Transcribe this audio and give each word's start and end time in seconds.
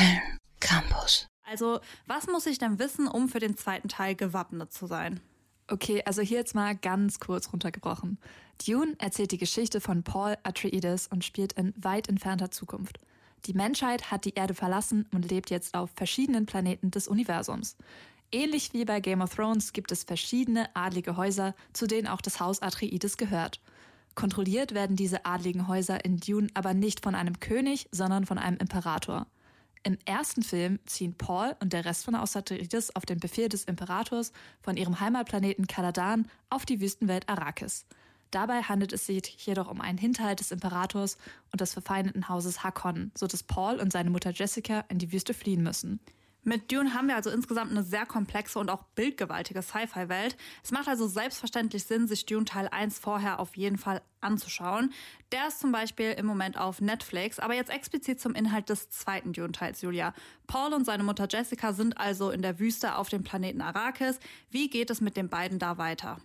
Köln 0.00 0.38
Campus. 0.60 1.26
Also, 1.42 1.80
was 2.06 2.26
muss 2.26 2.46
ich 2.46 2.58
denn 2.58 2.78
wissen, 2.78 3.06
um 3.06 3.28
für 3.28 3.38
den 3.38 3.56
zweiten 3.56 3.88
Teil 3.88 4.14
gewappnet 4.14 4.72
zu 4.72 4.86
sein? 4.86 5.20
Okay, 5.68 6.02
also 6.06 6.22
hier 6.22 6.38
jetzt 6.38 6.54
mal 6.54 6.74
ganz 6.74 7.20
kurz 7.20 7.52
runtergebrochen. 7.52 8.18
Dune 8.66 8.94
erzählt 8.98 9.30
die 9.30 9.38
Geschichte 9.38 9.80
von 9.80 10.02
Paul 10.02 10.38
Atreides 10.42 11.06
und 11.08 11.22
spielt 11.22 11.52
in 11.52 11.74
weit 11.76 12.08
entfernter 12.08 12.50
Zukunft. 12.50 12.98
Die 13.44 13.52
Menschheit 13.52 14.10
hat 14.10 14.24
die 14.24 14.34
Erde 14.34 14.54
verlassen 14.54 15.06
und 15.12 15.30
lebt 15.30 15.50
jetzt 15.50 15.74
auf 15.74 15.90
verschiedenen 15.94 16.46
Planeten 16.46 16.90
des 16.90 17.06
Universums. 17.06 17.76
Ähnlich 18.32 18.72
wie 18.72 18.86
bei 18.86 19.00
Game 19.00 19.20
of 19.20 19.34
Thrones 19.34 19.74
gibt 19.74 19.92
es 19.92 20.04
verschiedene 20.04 20.74
adlige 20.74 21.18
Häuser, 21.18 21.54
zu 21.74 21.86
denen 21.86 22.08
auch 22.08 22.22
das 22.22 22.40
Haus 22.40 22.62
Atreides 22.62 23.18
gehört. 23.18 23.60
Kontrolliert 24.14 24.72
werden 24.72 24.96
diese 24.96 25.26
adligen 25.26 25.68
Häuser 25.68 26.04
in 26.06 26.16
Dune 26.16 26.48
aber 26.54 26.72
nicht 26.72 27.02
von 27.02 27.14
einem 27.14 27.38
König, 27.38 27.86
sondern 27.92 28.24
von 28.24 28.38
einem 28.38 28.56
Imperator. 28.56 29.26
Im 29.82 29.96
ersten 30.04 30.42
Film 30.42 30.78
ziehen 30.84 31.14
Paul 31.14 31.56
und 31.60 31.72
der 31.72 31.86
Rest 31.86 32.04
von 32.04 32.18
Haus 32.18 32.36
Atreides 32.36 32.94
auf 32.94 33.06
den 33.06 33.18
Befehl 33.18 33.48
des 33.48 33.64
Imperators 33.64 34.32
von 34.60 34.76
ihrem 34.76 35.00
Heimatplaneten 35.00 35.66
Kaladan 35.66 36.28
auf 36.50 36.66
die 36.66 36.82
Wüstenwelt 36.82 37.28
Arrakis. 37.30 37.86
Dabei 38.30 38.62
handelt 38.62 38.92
es 38.92 39.06
sich 39.06 39.46
jedoch 39.46 39.70
um 39.70 39.80
einen 39.80 39.98
Hinterhalt 39.98 40.40
des 40.40 40.52
Imperators 40.52 41.16
und 41.50 41.62
des 41.62 41.72
verfeindeten 41.72 42.28
Hauses 42.28 42.62
Harkonnen, 42.62 43.10
sodass 43.16 43.42
Paul 43.42 43.80
und 43.80 43.90
seine 43.90 44.10
Mutter 44.10 44.30
Jessica 44.32 44.84
in 44.88 44.98
die 44.98 45.12
Wüste 45.12 45.32
fliehen 45.32 45.62
müssen. 45.62 45.98
Mit 46.42 46.72
Dune 46.72 46.94
haben 46.94 47.08
wir 47.08 47.16
also 47.16 47.28
insgesamt 47.28 47.70
eine 47.70 47.82
sehr 47.82 48.06
komplexe 48.06 48.58
und 48.58 48.70
auch 48.70 48.84
bildgewaltige 48.94 49.60
Sci-Fi-Welt. 49.60 50.38
Es 50.64 50.70
macht 50.70 50.88
also 50.88 51.06
selbstverständlich 51.06 51.84
Sinn, 51.84 52.08
sich 52.08 52.24
Dune 52.24 52.46
Teil 52.46 52.68
1 52.68 52.98
vorher 52.98 53.40
auf 53.40 53.56
jeden 53.56 53.76
Fall 53.76 54.00
anzuschauen. 54.22 54.92
Der 55.32 55.48
ist 55.48 55.60
zum 55.60 55.70
Beispiel 55.70 56.12
im 56.12 56.24
Moment 56.24 56.58
auf 56.58 56.80
Netflix, 56.80 57.38
aber 57.38 57.54
jetzt 57.54 57.70
explizit 57.70 58.20
zum 58.20 58.34
Inhalt 58.34 58.70
des 58.70 58.88
zweiten 58.88 59.34
Dune-Teils, 59.34 59.82
Julia. 59.82 60.14
Paul 60.46 60.72
und 60.72 60.86
seine 60.86 61.02
Mutter 61.02 61.28
Jessica 61.30 61.74
sind 61.74 61.98
also 61.98 62.30
in 62.30 62.40
der 62.40 62.58
Wüste 62.58 62.96
auf 62.96 63.10
dem 63.10 63.22
Planeten 63.22 63.60
Arrakis. 63.60 64.18
Wie 64.50 64.70
geht 64.70 64.88
es 64.88 65.02
mit 65.02 65.18
den 65.18 65.28
beiden 65.28 65.58
da 65.58 65.76
weiter? 65.76 66.18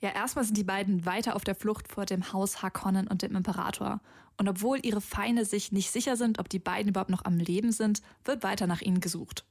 Ja, 0.00 0.10
erstmal 0.10 0.44
sind 0.44 0.56
die 0.56 0.64
beiden 0.64 1.06
weiter 1.06 1.36
auf 1.36 1.44
der 1.44 1.54
Flucht 1.54 1.86
vor 1.86 2.04
dem 2.04 2.32
Haus 2.32 2.62
Harkonnen 2.62 3.06
und 3.06 3.22
dem 3.22 3.36
Imperator. 3.36 4.00
Und 4.36 4.48
obwohl 4.48 4.84
ihre 4.84 5.00
Feinde 5.00 5.44
sich 5.44 5.70
nicht 5.70 5.92
sicher 5.92 6.16
sind, 6.16 6.40
ob 6.40 6.48
die 6.48 6.58
beiden 6.58 6.88
überhaupt 6.88 7.10
noch 7.10 7.24
am 7.24 7.38
Leben 7.38 7.70
sind, 7.70 8.02
wird 8.24 8.42
weiter 8.42 8.66
nach 8.66 8.80
ihnen 8.80 9.00
gesucht. 9.00 9.44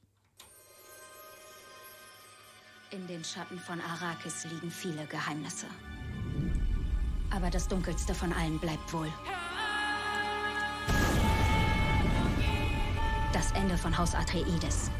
In 2.92 3.06
den 3.06 3.24
Schatten 3.24 3.58
von 3.58 3.80
Arrakis 3.80 4.44
liegen 4.44 4.70
viele 4.70 5.06
Geheimnisse. 5.06 5.64
Aber 7.30 7.48
das 7.48 7.66
dunkelste 7.66 8.14
von 8.14 8.34
allen 8.34 8.58
bleibt 8.58 8.92
wohl. 8.92 9.10
Das 13.32 13.50
Ende 13.52 13.78
von 13.78 13.96
Haus 13.96 14.14
Atreides. 14.14 14.90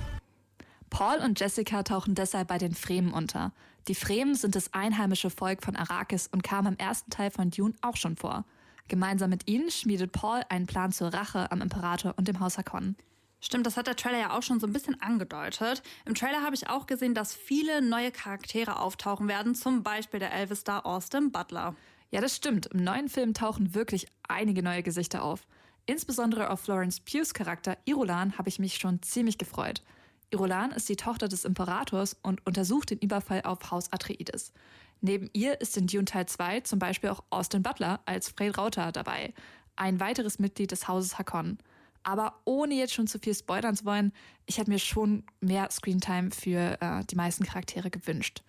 Paul 0.89 1.19
und 1.19 1.39
Jessica 1.39 1.83
tauchen 1.83 2.15
deshalb 2.15 2.49
bei 2.49 2.57
den 2.57 2.75
Fremen 2.75 3.13
unter. 3.13 3.53
Die 3.89 3.95
Fremen 3.95 4.37
sind 4.37 4.57
das 4.57 4.73
einheimische 4.73 5.29
Volk 5.29 5.63
von 5.63 5.77
Arrakis 5.77 6.29
und 6.29 6.43
kamen 6.43 6.73
im 6.73 6.79
ersten 6.79 7.11
Teil 7.11 7.31
von 7.31 7.51
Dune 7.51 7.75
auch 7.83 7.97
schon 7.97 8.17
vor. 8.17 8.47
Gemeinsam 8.89 9.29
mit 9.29 9.49
ihnen 9.49 9.71
schmiedet 9.71 10.13
Paul 10.13 10.41
einen 10.49 10.67
Plan 10.67 10.93
zur 10.93 11.13
Rache 11.13 11.53
am 11.53 11.61
Imperator 11.61 12.15
und 12.17 12.27
dem 12.27 12.41
Haus 12.41 12.57
Harkonnen. 12.57 12.97
Stimmt, 13.45 13.67
das 13.67 13.77
hat 13.77 13.89
der 13.89 13.97
Trailer 13.97 14.19
ja 14.21 14.39
auch 14.39 14.45
schon 14.45 14.61
so 14.61 14.69
ein 14.69 14.73
bisschen 14.73 15.03
angedeutet. 15.03 15.83
Im 16.05 16.15
Trailer 16.15 16.43
habe 16.43 16.55
ich 16.55 16.69
auch 16.69 16.87
gesehen, 16.87 17.13
dass 17.13 17.35
viele 17.35 17.83
neue 17.83 18.13
Charaktere 18.13 18.79
auftauchen 18.79 19.27
werden, 19.27 19.57
zum 19.57 19.83
Beispiel 19.83 20.21
der 20.21 20.33
Elvis-Star 20.33 20.87
Austin 20.87 21.33
Butler. 21.33 21.75
Ja, 22.13 22.21
das 22.21 22.37
stimmt. 22.37 22.67
Im 22.67 22.85
neuen 22.85 23.09
Film 23.09 23.35
tauchen 23.35 23.75
wirklich 23.75 24.07
einige 24.29 24.63
neue 24.63 24.85
Gesichter 24.85 25.25
auf. 25.25 25.45
Insbesondere 25.87 26.51
auf 26.51 26.61
Florence 26.61 27.01
Pughs 27.01 27.35
Charakter 27.35 27.77
Irulan 27.85 28.39
habe 28.39 28.49
ich 28.49 28.61
mich 28.61 28.77
schon 28.77 29.03
ziemlich 29.03 29.39
gefreut. 29.39 29.83
Irulan 30.31 30.71
ist 30.71 30.89
die 30.89 30.97
Tochter 30.97 31.27
des 31.27 31.45
Imperators 31.45 32.17
und 32.23 32.47
untersucht 32.47 32.91
den 32.91 32.99
Überfall 32.99 33.43
auf 33.43 33.73
Haus 33.73 33.93
Atreides. 33.93 34.53
Neben 35.01 35.29
ihr 35.33 35.61
ist 35.61 35.77
in 35.77 35.89
Dune 35.89 36.05
Teil 36.05 36.27
2 36.27 36.61
zum 36.61 36.79
Beispiel 36.79 37.11
auch 37.11 37.25
Austin 37.31 37.65
Butler 37.65 37.99
als 38.07 38.29
Fred 38.29 38.57
Rauter 38.57 38.93
dabei, 38.93 39.35
ein 39.75 39.99
weiteres 39.99 40.39
Mitglied 40.39 40.71
des 40.71 40.87
Hauses 40.87 41.19
Hakon. 41.19 41.59
Aber 42.05 42.41
ohne 42.45 42.75
jetzt 42.75 42.95
schon 42.95 43.07
zu 43.07 43.19
viel 43.19 43.35
spoilern 43.35 43.77
zu 43.77 43.85
wollen, 43.85 44.13
ich 44.47 44.59
hätte 44.59 44.71
mir 44.71 44.79
schon 44.79 45.25
mehr 45.41 45.71
Screentime 45.71 46.31
für 46.31 46.79
äh, 46.81 47.05
die 47.05 47.17
meisten 47.17 47.45
Charaktere 47.45 47.91
gewünscht. 47.91 48.43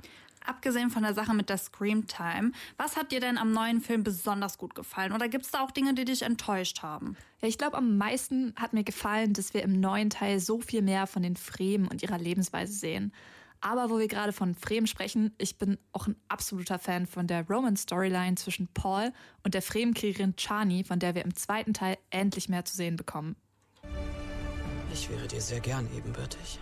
Abgesehen 0.45 0.89
von 0.89 1.03
der 1.03 1.13
Sache 1.13 1.33
mit 1.33 1.49
der 1.49 1.57
Screamtime, 1.57 2.51
was 2.77 2.97
hat 2.97 3.11
dir 3.11 3.21
denn 3.21 3.37
am 3.37 3.51
neuen 3.51 3.79
Film 3.79 4.03
besonders 4.03 4.57
gut 4.57 4.75
gefallen? 4.75 5.13
Oder 5.13 5.29
gibt 5.29 5.45
es 5.45 5.51
da 5.51 5.61
auch 5.61 5.71
Dinge, 5.71 5.93
die 5.93 6.03
dich 6.03 6.23
enttäuscht 6.23 6.81
haben? 6.81 7.15
Ja, 7.41 7.47
ich 7.47 7.57
glaube, 7.57 7.77
am 7.77 7.97
meisten 7.97 8.53
hat 8.57 8.73
mir 8.73 8.83
gefallen, 8.83 9.33
dass 9.33 9.53
wir 9.53 9.63
im 9.63 9.79
neuen 9.79 10.09
Teil 10.09 10.39
so 10.39 10.59
viel 10.59 10.81
mehr 10.81 11.07
von 11.07 11.23
den 11.23 11.37
Fremen 11.37 11.87
und 11.87 12.03
ihrer 12.03 12.17
Lebensweise 12.17 12.73
sehen. 12.73 13.13
Aber 13.65 13.89
wo 13.89 13.97
wir 13.97 14.09
gerade 14.09 14.33
von 14.33 14.55
Fremen 14.55 14.87
sprechen, 14.87 15.33
ich 15.37 15.57
bin 15.57 15.77
auch 15.93 16.07
ein 16.07 16.17
absoluter 16.27 16.79
Fan 16.79 17.07
von 17.07 17.27
der 17.27 17.47
Roman-Storyline 17.47 18.35
zwischen 18.35 18.67
Paul 18.67 19.13
und 19.41 19.53
der 19.53 19.61
Fremenkriegerin 19.61 20.35
Chani, 20.35 20.83
von 20.83 20.99
der 20.99 21.15
wir 21.15 21.23
im 21.23 21.33
zweiten 21.33 21.73
Teil 21.73 21.97
endlich 22.09 22.49
mehr 22.49 22.65
zu 22.65 22.75
sehen 22.75 22.97
bekommen. 22.97 23.37
Ich 24.91 25.09
wäre 25.09 25.29
dir 25.29 25.39
sehr 25.39 25.61
gern 25.61 25.87
ebenbürtig. 25.95 26.59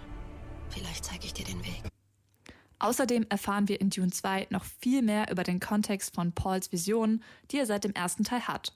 Vielleicht 0.69 1.03
zeige 1.03 1.25
ich 1.25 1.33
dir 1.33 1.43
den 1.43 1.65
Weg. 1.65 1.81
Außerdem 2.77 3.25
erfahren 3.29 3.67
wir 3.67 3.81
in 3.81 3.89
Dune 3.89 4.11
2 4.11 4.47
noch 4.51 4.63
viel 4.63 5.01
mehr 5.01 5.31
über 5.31 5.43
den 5.43 5.59
Kontext 5.59 6.13
von 6.13 6.33
Pauls 6.33 6.71
Visionen, 6.71 7.23
die 7.49 7.57
er 7.57 7.65
seit 7.65 7.83
dem 7.83 7.93
ersten 7.93 8.23
Teil 8.23 8.47
hat. 8.47 8.75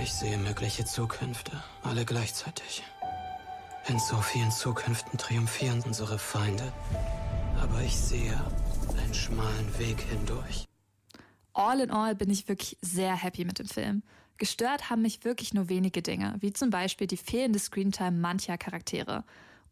Ich 0.00 0.12
sehe 0.12 0.38
mögliche 0.38 0.84
Zukünfte, 0.84 1.60
alle 1.82 2.04
gleichzeitig. 2.04 2.84
In 3.88 4.00
so 4.00 4.16
vielen 4.16 4.50
Zukünften 4.50 5.16
triumphieren 5.16 5.80
unsere 5.86 6.18
Feinde. 6.18 6.72
Aber 7.60 7.80
ich 7.82 7.96
sehe 7.96 8.34
einen 8.98 9.14
schmalen 9.14 9.78
Weg 9.78 10.00
hindurch. 10.00 10.64
All 11.52 11.80
in 11.80 11.92
all 11.92 12.16
bin 12.16 12.28
ich 12.28 12.48
wirklich 12.48 12.76
sehr 12.82 13.14
happy 13.14 13.44
mit 13.44 13.60
dem 13.60 13.68
Film. 13.68 14.02
Gestört 14.38 14.90
haben 14.90 15.02
mich 15.02 15.24
wirklich 15.24 15.54
nur 15.54 15.68
wenige 15.68 16.02
Dinge, 16.02 16.34
wie 16.40 16.52
zum 16.52 16.70
Beispiel 16.70 17.06
die 17.06 17.16
fehlende 17.16 17.60
Screentime 17.60 18.18
mancher 18.18 18.58
Charaktere. 18.58 19.22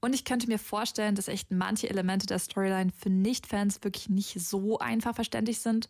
Und 0.01 0.15
ich 0.15 0.25
könnte 0.25 0.47
mir 0.47 0.61
vorstellen, 0.61 1.17
dass 1.17 1.27
echt 1.27 1.51
manche 1.51 1.91
Elemente 1.91 2.27
der 2.27 2.39
Storyline 2.39 2.93
für 2.97 3.11
Nicht-Fans 3.11 3.83
wirklich 3.83 4.09
nicht 4.09 4.41
so 4.41 4.79
einfach 4.79 5.17
verständlich 5.17 5.59
sind. 5.59 5.89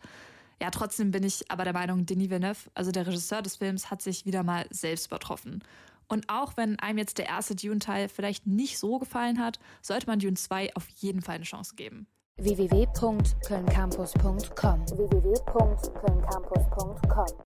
Ja, 0.62 0.70
trotzdem 0.70 1.10
bin 1.10 1.24
ich 1.24 1.50
aber 1.50 1.64
der 1.64 1.74
Meinung, 1.74 2.06
Denis 2.06 2.30
Villeneuve, 2.30 2.70
also 2.72 2.90
der 2.90 3.06
Regisseur 3.06 3.42
des 3.42 3.56
Films, 3.56 3.90
hat 3.90 4.00
sich 4.00 4.24
wieder 4.24 4.42
mal 4.44 4.66
selbst 4.70 5.08
übertroffen. 5.08 5.62
Und 6.09 6.25
auch 6.28 6.56
wenn 6.56 6.78
einem 6.78 6.98
jetzt 6.98 7.19
der 7.19 7.26
erste 7.26 7.54
Dune-Teil 7.54 8.09
vielleicht 8.09 8.47
nicht 8.47 8.78
so 8.78 8.98
gefallen 8.98 9.38
hat, 9.38 9.59
sollte 9.82 10.06
man 10.06 10.19
Dune 10.19 10.34
2 10.34 10.75
auf 10.75 10.88
jeden 10.88 11.20
Fall 11.22 11.37
eine 11.37 11.44
Chance 11.44 11.75
geben. 11.76 12.06
www.kölncampus.com 12.37 14.87
www 14.88 15.34